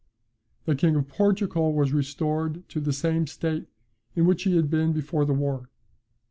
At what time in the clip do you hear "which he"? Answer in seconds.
4.25-4.55